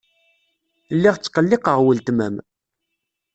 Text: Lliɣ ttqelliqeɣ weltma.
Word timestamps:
Lliɣ 0.95 1.15
ttqelliqeɣ 1.17 1.77
weltma. 1.85 2.27